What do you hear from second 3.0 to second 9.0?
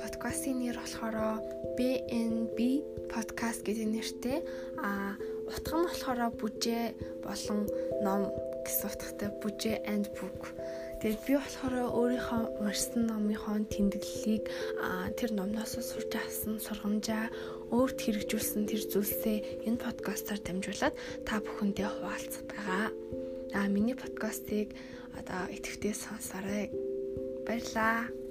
podcast гэдэг нэртэй. А утга нь болохоор бүжээ болон ном гэсэн